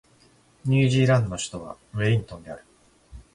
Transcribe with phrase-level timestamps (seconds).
[0.65, 2.65] ニュージーランドの首都はウェリントンである